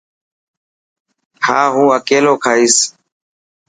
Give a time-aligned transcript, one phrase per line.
[1.45, 2.77] ها هون اڪيلو کائيس.